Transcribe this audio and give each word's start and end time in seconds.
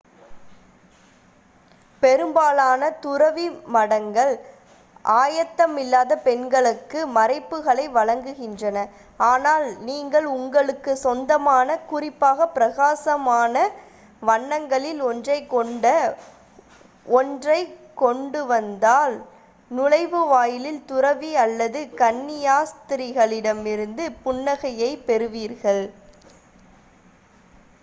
பெரும்பாலான 2.03 2.99
துறவி 2.99 3.59
மடங்கள் 3.73 4.39
ஆயத்தமில்லாத 5.05 6.15
பெண்களுக்கு 6.15 7.07
மறைப்புகளை 7.07 7.89
வழங்குகின்றன 7.89 8.87
ஆனால் 9.17 9.81
நீங்கள் 9.81 10.25
உங்களுக்கு 10.25 10.97
சொந்தமான 10.97 11.83
குறிப்பாக 11.83 12.47
பிரகாசமான 12.47 13.67
வண்ணங்களில் 14.21 15.01
ஒன்றை 15.01 15.47
கொண்ட 15.47 16.17
ஒன்றைக் 17.05 17.97
கொண்டுவந்தால் 17.97 19.25
நுழைவாயிலில் 19.71 20.85
துறவி 20.85 21.35
அல்லது 21.35 21.91
கன்னியாஸ்திரிகளிடமிருந்து 21.95 24.15
புன்னகையைப் 24.25 25.05
பெறுவீர்கள் 25.05 25.99